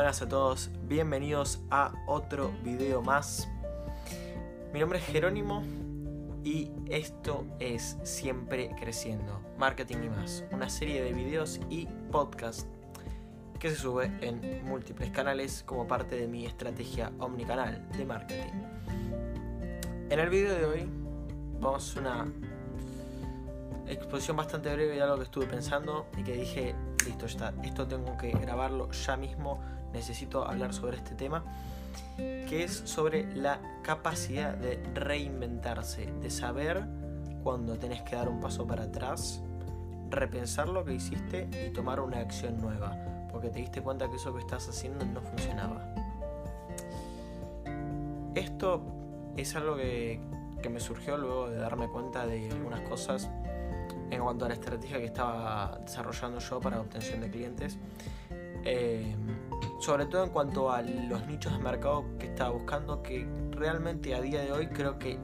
Buenas 0.00 0.22
a 0.22 0.28
todos, 0.30 0.70
bienvenidos 0.88 1.60
a 1.70 1.92
otro 2.06 2.50
video 2.64 3.02
más. 3.02 3.46
Mi 4.72 4.80
nombre 4.80 4.98
es 4.98 5.04
Jerónimo 5.04 5.62
y 6.42 6.70
esto 6.86 7.44
es 7.58 7.98
Siempre 8.02 8.70
Creciendo, 8.80 9.42
Marketing 9.58 9.98
y 10.04 10.08
más, 10.08 10.42
una 10.52 10.70
serie 10.70 11.02
de 11.02 11.12
videos 11.12 11.60
y 11.68 11.86
podcasts 12.10 12.66
que 13.58 13.68
se 13.68 13.76
sube 13.76 14.10
en 14.22 14.64
múltiples 14.64 15.10
canales 15.10 15.62
como 15.66 15.86
parte 15.86 16.16
de 16.16 16.26
mi 16.26 16.46
estrategia 16.46 17.12
omnicanal 17.18 17.86
de 17.92 18.06
marketing. 18.06 18.52
En 20.08 20.18
el 20.18 20.30
video 20.30 20.54
de 20.54 20.64
hoy 20.64 20.88
vamos 21.60 21.94
a 21.94 22.00
una 22.00 22.32
exposición 23.86 24.38
bastante 24.38 24.72
breve 24.72 24.94
de 24.94 25.02
algo 25.02 25.18
que 25.18 25.24
estuve 25.24 25.46
pensando 25.46 26.06
y 26.16 26.22
que 26.22 26.32
dije, 26.32 26.74
esto 27.62 27.86
tengo 27.86 28.16
que 28.16 28.30
grabarlo 28.30 28.90
ya 28.90 29.16
mismo, 29.16 29.60
necesito 29.92 30.46
hablar 30.46 30.72
sobre 30.72 30.96
este 30.96 31.14
tema, 31.14 31.44
que 32.16 32.64
es 32.64 32.82
sobre 32.84 33.34
la 33.34 33.60
capacidad 33.82 34.54
de 34.54 34.82
reinventarse, 34.94 36.06
de 36.20 36.30
saber 36.30 36.84
cuando 37.42 37.78
tenés 37.78 38.02
que 38.02 38.16
dar 38.16 38.28
un 38.28 38.40
paso 38.40 38.66
para 38.66 38.84
atrás, 38.84 39.42
repensar 40.10 40.68
lo 40.68 40.84
que 40.84 40.94
hiciste 40.94 41.48
y 41.66 41.72
tomar 41.72 42.00
una 42.00 42.18
acción 42.18 42.60
nueva, 42.60 42.96
porque 43.30 43.48
te 43.48 43.60
diste 43.60 43.82
cuenta 43.82 44.08
que 44.08 44.16
eso 44.16 44.34
que 44.34 44.40
estás 44.40 44.68
haciendo 44.68 45.04
no 45.04 45.20
funcionaba. 45.20 45.94
Esto 48.34 48.82
es 49.36 49.56
algo 49.56 49.76
que, 49.76 50.20
que 50.62 50.68
me 50.68 50.80
surgió 50.80 51.16
luego 51.16 51.50
de 51.50 51.58
darme 51.58 51.88
cuenta 51.88 52.26
de 52.26 52.50
algunas 52.50 52.80
cosas 52.88 53.30
en 54.10 54.22
cuanto 54.22 54.44
a 54.44 54.48
la 54.48 54.54
estrategia 54.54 54.98
que 54.98 55.06
estaba 55.06 55.78
desarrollando 55.84 56.38
yo 56.38 56.60
para 56.60 56.80
obtención 56.80 57.20
de 57.20 57.30
clientes. 57.30 57.78
Eh, 58.64 59.14
sobre 59.80 60.06
todo 60.06 60.24
en 60.24 60.30
cuanto 60.30 60.70
a 60.70 60.82
los 60.82 61.26
nichos 61.26 61.52
de 61.52 61.58
mercado 61.58 62.04
que 62.18 62.26
estaba 62.26 62.50
buscando, 62.50 63.02
que 63.02 63.26
realmente 63.52 64.14
a 64.14 64.20
día 64.20 64.42
de 64.42 64.52
hoy 64.52 64.66
creo 64.66 64.98
que 64.98 65.18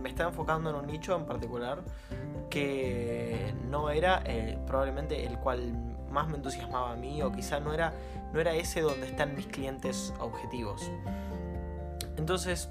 me 0.00 0.08
estaba 0.08 0.30
enfocando 0.30 0.70
en 0.70 0.76
un 0.76 0.86
nicho 0.86 1.14
en 1.16 1.26
particular 1.26 1.82
que 2.50 3.54
no 3.70 3.90
era 3.90 4.22
eh, 4.26 4.58
probablemente 4.66 5.24
el 5.24 5.38
cual 5.38 5.72
más 6.10 6.28
me 6.28 6.36
entusiasmaba 6.36 6.92
a 6.92 6.96
mí 6.96 7.22
o 7.22 7.32
quizá 7.32 7.60
no 7.60 7.72
era, 7.72 7.94
no 8.32 8.40
era 8.40 8.54
ese 8.54 8.82
donde 8.82 9.06
están 9.06 9.34
mis 9.34 9.46
clientes 9.46 10.12
objetivos. 10.20 10.90
Entonces, 12.16 12.68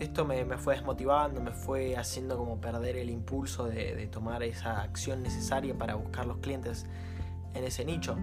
esto 0.00 0.24
me, 0.24 0.44
fue 0.58 0.74
desmotivando, 0.74 1.40
me 1.40 1.52
fue 1.52 1.96
haciendo 1.96 2.36
como 2.36 2.60
perder 2.60 2.96
el 2.96 3.10
impulso 3.10 3.66
de, 3.66 4.06
tomar 4.06 4.42
esa 4.42 4.82
acción 4.82 5.22
necesaria 5.22 5.76
para 5.76 5.94
buscar 5.94 6.26
los 6.26 6.38
clientes 6.38 6.86
en 7.54 7.64
ese 7.64 7.84
nicho. 7.84 8.16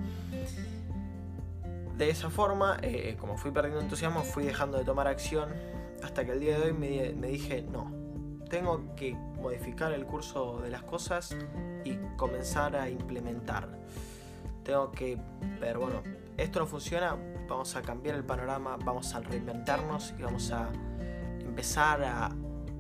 De 1.97 2.09
esa 2.09 2.29
forma, 2.29 2.77
eh, 2.81 3.15
como 3.19 3.37
fui 3.37 3.51
perdiendo 3.51 3.81
entusiasmo, 3.81 4.21
fui 4.23 4.45
dejando 4.45 4.77
de 4.77 4.83
tomar 4.83 5.07
acción 5.07 5.49
hasta 6.03 6.25
que 6.25 6.31
el 6.31 6.39
día 6.39 6.57
de 6.59 6.65
hoy 6.65 6.73
me, 6.73 7.13
me 7.13 7.27
dije, 7.27 7.61
no, 7.61 7.91
tengo 8.49 8.95
que 8.95 9.13
modificar 9.13 9.91
el 9.91 10.05
curso 10.05 10.59
de 10.61 10.69
las 10.69 10.83
cosas 10.83 11.35
y 11.83 11.97
comenzar 12.17 12.75
a 12.75 12.89
implementar. 12.89 13.67
Tengo 14.63 14.91
que 14.91 15.17
ver, 15.59 15.77
bueno, 15.77 16.01
esto 16.37 16.59
no 16.59 16.65
funciona, 16.65 17.15
vamos 17.47 17.75
a 17.75 17.81
cambiar 17.81 18.15
el 18.15 18.23
panorama, 18.23 18.77
vamos 18.83 19.13
a 19.13 19.19
reinventarnos 19.19 20.13
y 20.17 20.23
vamos 20.23 20.51
a 20.51 20.69
empezar 21.55 22.03
a 22.03 22.31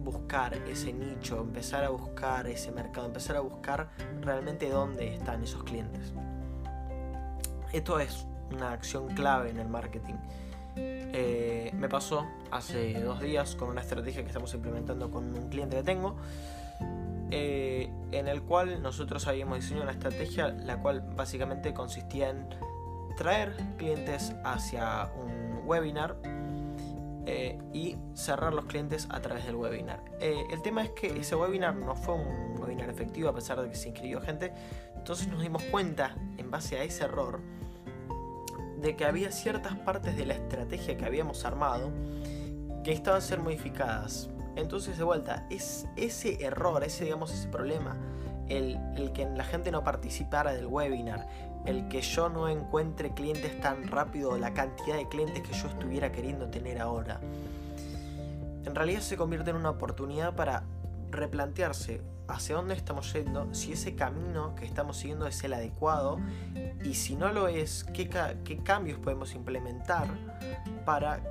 buscar 0.03 0.53
ese 0.67 0.91
nicho, 0.91 1.39
empezar 1.39 1.85
a 1.85 1.89
buscar 1.89 2.45
ese 2.45 2.73
mercado, 2.73 3.07
empezar 3.07 3.37
a 3.37 3.39
buscar 3.39 3.87
realmente 4.19 4.69
dónde 4.69 5.15
están 5.15 5.41
esos 5.41 5.63
clientes. 5.63 6.13
Esto 7.71 8.01
es 8.01 8.27
una 8.51 8.73
acción 8.73 9.07
clave 9.15 9.51
en 9.51 9.59
el 9.59 9.69
marketing. 9.69 10.15
Eh, 10.75 11.71
me 11.73 11.87
pasó 11.87 12.27
hace 12.51 12.99
dos 12.99 13.21
días 13.21 13.55
con 13.55 13.69
una 13.69 13.79
estrategia 13.79 14.23
que 14.23 14.27
estamos 14.27 14.53
implementando 14.53 15.09
con 15.09 15.23
un 15.33 15.47
cliente 15.47 15.77
que 15.77 15.83
tengo, 15.83 16.17
eh, 17.31 17.89
en 18.11 18.27
el 18.27 18.41
cual 18.41 18.81
nosotros 18.81 19.25
habíamos 19.25 19.61
diseñado 19.61 19.83
una 19.83 19.93
estrategia 19.93 20.49
la 20.49 20.81
cual 20.81 20.99
básicamente 21.15 21.73
consistía 21.73 22.29
en 22.29 22.49
traer 23.15 23.55
clientes 23.77 24.35
hacia 24.43 25.09
un 25.15 25.61
webinar 25.65 26.17
eh, 27.27 27.57
y 27.73 27.97
cerrar 28.13 28.53
los 28.53 28.65
clientes 28.65 29.07
a 29.09 29.19
través 29.19 29.45
del 29.45 29.55
webinar. 29.55 30.03
Eh, 30.19 30.45
el 30.51 30.61
tema 30.61 30.83
es 30.83 30.91
que 30.91 31.07
ese 31.07 31.35
webinar 31.35 31.75
no 31.75 31.95
fue 31.95 32.15
un 32.15 32.59
webinar 32.59 32.89
efectivo 32.89 33.29
a 33.29 33.33
pesar 33.33 33.59
de 33.61 33.69
que 33.69 33.75
se 33.75 33.89
inscribió 33.89 34.21
gente, 34.21 34.53
entonces 34.95 35.27
nos 35.27 35.41
dimos 35.41 35.63
cuenta 35.63 36.15
en 36.37 36.51
base 36.51 36.77
a 36.77 36.83
ese 36.83 37.03
error 37.03 37.39
de 38.79 38.95
que 38.95 39.05
había 39.05 39.31
ciertas 39.31 39.75
partes 39.79 40.15
de 40.15 40.25
la 40.25 40.35
estrategia 40.35 40.97
que 40.97 41.05
habíamos 41.05 41.45
armado 41.45 41.91
que 42.83 42.91
estaban 42.91 43.17
a 43.17 43.21
ser 43.21 43.39
modificadas. 43.39 44.29
Entonces 44.55 44.97
de 44.97 45.03
vuelta, 45.03 45.47
es 45.49 45.87
ese 45.95 46.43
error, 46.43 46.83
ese 46.83 47.05
digamos 47.05 47.33
ese 47.33 47.47
problema, 47.47 47.97
el, 48.47 48.77
el 48.95 49.11
que 49.11 49.25
la 49.25 49.43
gente 49.43 49.71
no 49.71 49.83
participara 49.83 50.53
del 50.53 50.67
webinar, 50.67 51.27
el 51.65 51.87
que 51.87 52.01
yo 52.01 52.29
no 52.29 52.47
encuentre 52.47 53.13
clientes 53.13 53.59
tan 53.59 53.87
rápido 53.87 54.37
la 54.37 54.53
cantidad 54.53 54.95
de 54.95 55.07
clientes 55.07 55.41
que 55.41 55.53
yo 55.53 55.67
estuviera 55.67 56.11
queriendo 56.11 56.49
tener 56.49 56.79
ahora. 56.79 57.19
En 58.65 58.75
realidad 58.75 59.01
se 59.01 59.17
convierte 59.17 59.51
en 59.51 59.57
una 59.57 59.71
oportunidad 59.71 60.35
para 60.35 60.63
replantearse 61.11 62.01
hacia 62.27 62.55
dónde 62.55 62.73
estamos 62.73 63.13
yendo, 63.13 63.53
si 63.53 63.73
ese 63.73 63.95
camino 63.95 64.55
que 64.55 64.65
estamos 64.65 64.97
siguiendo 64.97 65.27
es 65.27 65.43
el 65.43 65.53
adecuado 65.53 66.19
y 66.83 66.95
si 66.95 67.15
no 67.15 67.31
lo 67.31 67.47
es, 67.47 67.83
qué, 67.93 68.09
qué 68.43 68.57
cambios 68.57 68.99
podemos 68.99 69.35
implementar 69.35 70.07
para 70.85 71.21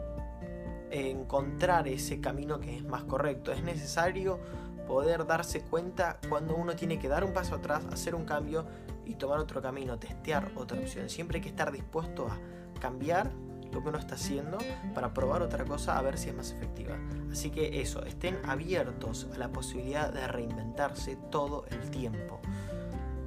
encontrar 0.91 1.89
ese 1.89 2.21
camino 2.21 2.61
que 2.61 2.77
es 2.77 2.84
más 2.84 3.03
correcto. 3.05 3.53
Es 3.53 3.65
necesario 3.65 4.39
poder 4.87 5.27
darse 5.27 5.62
cuenta 5.62 6.19
cuando 6.28 6.55
uno 6.55 6.77
tiene 6.77 6.99
que 6.99 7.09
dar 7.09 7.25
un 7.25 7.33
paso 7.33 7.56
atrás, 7.56 7.84
hacer 7.93 8.15
un 8.15 8.25
cambio 8.25 8.65
y 9.06 9.15
tomar 9.15 9.38
otro 9.38 9.60
camino, 9.62 9.98
testear 9.98 10.53
otra 10.56 10.78
opción. 10.78 11.09
Siempre 11.09 11.38
hay 11.38 11.42
que 11.42 11.48
estar 11.48 11.70
dispuesto 11.72 12.26
a 12.28 12.38
cambiar 12.81 13.31
lo 13.72 13.82
que 13.82 13.88
uno 13.88 13.98
está 13.98 14.15
haciendo 14.15 14.59
para 14.94 15.12
probar 15.12 15.42
otra 15.42 15.65
cosa 15.65 15.98
a 15.98 16.03
ver 16.03 16.16
si 16.16 16.28
es 16.28 16.34
más 16.34 16.53
efectiva. 16.53 16.97
Así 17.31 17.50
que 17.50 17.81
eso, 17.81 18.04
estén 18.04 18.38
abiertos 18.47 19.26
a 19.34 19.38
la 19.38 19.48
posibilidad 19.48 20.12
de 20.12 20.26
reinventarse 20.28 21.16
todo 21.31 21.66
el 21.70 21.91
tiempo. 21.91 22.41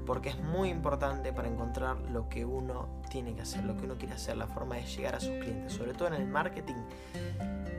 Porque 0.06 0.30
es 0.30 0.40
muy 0.40 0.70
importante 0.70 1.34
para 1.34 1.50
encontrar 1.50 1.98
lo 2.12 2.30
que 2.30 2.46
uno 2.46 2.88
tiene 3.10 3.36
que 3.36 3.42
hacer, 3.42 3.66
lo 3.66 3.76
que 3.76 3.84
uno 3.84 3.98
quiere 3.98 4.14
hacer, 4.14 4.38
la 4.38 4.48
forma 4.48 4.76
de 4.76 4.86
llegar 4.86 5.16
a 5.16 5.20
sus 5.20 5.38
clientes. 5.38 5.74
Sobre 5.74 5.94
todo 5.94 6.08
en 6.08 6.14
el 6.14 6.28
marketing, 6.28 6.76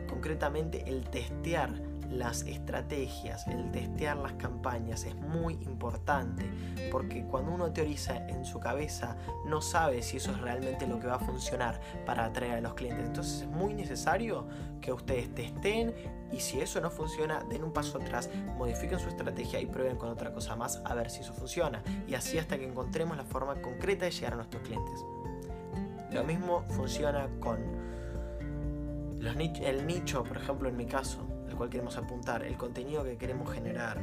concretamente 0.06 0.84
el 0.86 1.08
testear 1.08 1.70
las 2.10 2.42
estrategias, 2.42 3.46
el 3.48 3.70
testear 3.70 4.16
las 4.16 4.32
campañas 4.34 5.04
es 5.04 5.14
muy 5.14 5.54
importante 5.54 6.44
porque 6.90 7.24
cuando 7.24 7.52
uno 7.52 7.72
teoriza 7.72 8.16
en 8.28 8.44
su 8.44 8.60
cabeza 8.60 9.16
no 9.46 9.60
sabe 9.60 10.02
si 10.02 10.16
eso 10.16 10.32
es 10.32 10.40
realmente 10.40 10.86
lo 10.86 10.98
que 10.98 11.06
va 11.06 11.16
a 11.16 11.20
funcionar 11.20 11.80
para 12.06 12.24
atraer 12.24 12.54
a 12.54 12.60
los 12.60 12.74
clientes. 12.74 13.06
Entonces 13.06 13.42
es 13.42 13.48
muy 13.48 13.74
necesario 13.74 14.46
que 14.80 14.92
ustedes 14.92 15.34
testen 15.34 15.94
y 16.32 16.40
si 16.40 16.60
eso 16.60 16.80
no 16.80 16.90
funciona, 16.90 17.42
den 17.48 17.64
un 17.64 17.72
paso 17.72 17.98
atrás, 17.98 18.30
modifiquen 18.56 18.98
su 18.98 19.08
estrategia 19.08 19.60
y 19.60 19.66
prueben 19.66 19.96
con 19.96 20.08
otra 20.08 20.32
cosa 20.32 20.56
más 20.56 20.80
a 20.84 20.94
ver 20.94 21.10
si 21.10 21.20
eso 21.20 21.32
funciona. 21.32 21.82
Y 22.06 22.14
así 22.14 22.38
hasta 22.38 22.58
que 22.58 22.66
encontremos 22.66 23.16
la 23.16 23.24
forma 23.24 23.60
concreta 23.60 24.06
de 24.06 24.10
llegar 24.10 24.32
a 24.32 24.36
nuestros 24.36 24.62
clientes. 24.62 25.04
Lo 26.10 26.24
mismo 26.24 26.64
funciona 26.70 27.28
con 27.40 27.58
los 29.20 29.36
el 29.36 29.86
nicho, 29.86 30.22
por 30.22 30.36
ejemplo, 30.36 30.68
en 30.68 30.76
mi 30.76 30.86
caso 30.86 31.26
cual 31.58 31.68
queremos 31.68 31.96
apuntar, 31.98 32.44
el 32.44 32.56
contenido 32.56 33.04
que 33.04 33.18
queremos 33.18 33.52
generar. 33.52 33.98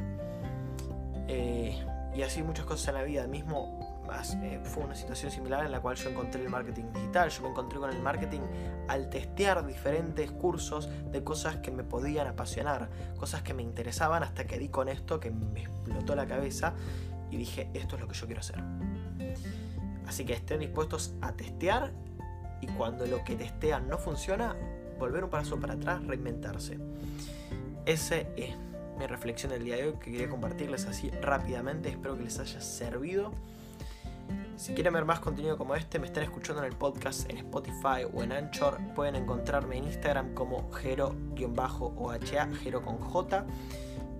Eh, 1.26 1.82
y 2.14 2.22
así 2.22 2.42
muchas 2.42 2.66
cosas 2.66 2.88
en 2.88 2.94
la 2.94 3.02
vida. 3.02 3.26
Mismo 3.26 4.04
eh, 4.42 4.60
fue 4.62 4.84
una 4.84 4.94
situación 4.94 5.30
similar 5.30 5.64
en 5.64 5.72
la 5.72 5.80
cual 5.80 5.96
yo 5.96 6.10
encontré 6.10 6.42
el 6.42 6.48
marketing 6.48 6.84
digital. 6.94 7.30
Yo 7.30 7.42
me 7.42 7.48
encontré 7.48 7.78
con 7.78 7.90
el 7.90 8.00
marketing 8.00 8.40
al 8.88 9.10
testear 9.10 9.66
diferentes 9.66 10.30
cursos 10.30 10.88
de 11.10 11.24
cosas 11.24 11.56
que 11.56 11.70
me 11.70 11.82
podían 11.82 12.26
apasionar, 12.26 12.88
cosas 13.18 13.42
que 13.42 13.54
me 13.54 13.62
interesaban 13.62 14.22
hasta 14.22 14.46
que 14.46 14.58
di 14.58 14.68
con 14.68 14.88
esto 14.88 15.18
que 15.18 15.30
me 15.30 15.62
explotó 15.62 16.14
la 16.14 16.26
cabeza 16.26 16.74
y 17.30 17.36
dije, 17.36 17.68
esto 17.74 17.96
es 17.96 18.00
lo 18.02 18.08
que 18.08 18.14
yo 18.14 18.26
quiero 18.26 18.40
hacer. 18.40 18.62
Así 20.06 20.24
que 20.24 20.34
estén 20.34 20.60
dispuestos 20.60 21.14
a 21.20 21.32
testear 21.32 21.90
y 22.60 22.66
cuando 22.68 23.06
lo 23.06 23.24
que 23.24 23.34
testean 23.34 23.88
no 23.88 23.98
funciona, 23.98 24.54
volver 24.98 25.24
un 25.24 25.30
paso 25.30 25.58
para 25.58 25.74
atrás, 25.74 26.04
reinventarse. 26.06 26.78
Esa 27.86 28.16
es 28.16 28.56
mi 28.98 29.06
reflexión 29.06 29.52
del 29.52 29.64
día 29.64 29.76
de 29.76 29.86
hoy 29.86 29.92
que 29.92 30.10
quería 30.10 30.28
compartirles 30.28 30.86
así 30.86 31.08
rápidamente. 31.22 31.88
Espero 31.88 32.18
que 32.18 32.24
les 32.24 32.36
haya 32.40 32.60
servido. 32.60 33.30
Si 34.56 34.74
quieren 34.74 34.92
ver 34.92 35.04
más 35.04 35.20
contenido 35.20 35.56
como 35.56 35.76
este, 35.76 36.00
me 36.00 36.06
están 36.06 36.24
escuchando 36.24 36.64
en 36.64 36.72
el 36.72 36.76
podcast 36.76 37.30
en 37.30 37.38
Spotify 37.38 38.02
o 38.12 38.24
en 38.24 38.32
Anchor. 38.32 38.80
Pueden 38.96 39.14
encontrarme 39.14 39.76
en 39.76 39.84
Instagram 39.84 40.34
como 40.34 40.68
Jero-OHA, 40.72 42.48
Jero 42.60 42.82
con 42.82 42.98
J. 42.98 43.46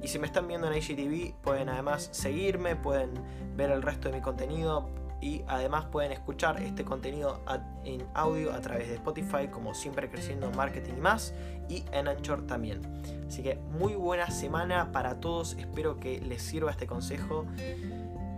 Y 0.01 0.07
si 0.07 0.21
me 0.21 0.29
están 0.29 0.47
viendo 0.47 0.71
en 0.71 0.79
IGTV, 0.79 1.35
pueden 1.43 1.69
además 1.69 2.09
seguirme, 2.13 2.77
pueden 2.77 3.11
ver 3.57 3.73
el 3.73 3.83
resto 3.83 4.11
de 4.11 4.15
mi 4.15 4.23
contenido, 4.23 4.89
y 5.21 5.43
además 5.47 5.87
pueden 5.87 6.13
escuchar 6.13 6.61
este 6.63 6.85
contenido 6.85 7.41
en 7.85 8.07
audio 8.15 8.53
a 8.53 8.61
través 8.61 8.89
de 8.89 8.95
Spotify 8.95 9.49
como 9.51 9.75
siempre 9.75 10.11
creciendo 10.11 10.51
marketing 10.51 10.95
y 10.99 11.01
más 11.01 11.35
y 11.69 11.85
en 11.93 12.09
Anchor 12.09 12.47
también. 12.47 12.81
Así 13.27 13.43
que 13.43 13.57
muy 13.57 13.95
buena 13.95 14.31
semana 14.31 14.93
para 14.93 15.19
todos, 15.21 15.55
espero 15.59 15.99
que 15.99 16.21
les 16.21 16.43
sirva 16.43 16.71
este 16.71 16.87
consejo. 16.87 17.47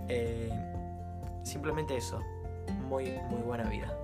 Eh, 0.09 0.51
simplemente 1.43 1.97
eso, 1.97 2.21
muy 2.89 3.13
muy 3.29 3.43
buena 3.43 3.65
vida. 3.65 3.95